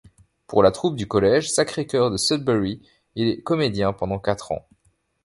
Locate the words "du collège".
0.95-1.51